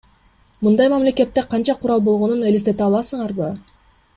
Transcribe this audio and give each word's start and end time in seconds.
Мындай 0.67 0.89
мамлекетте 0.93 1.43
канча 1.51 1.75
курал 1.83 2.03
болгонун 2.09 2.43
элестете 2.53 2.85
аласыңарбы? 2.87 3.53